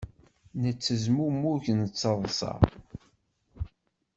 Nettezmumug 0.61 1.63
nettaḍsa. 1.79 2.53